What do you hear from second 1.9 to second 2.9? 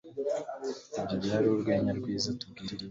rwiza Tubwire irindi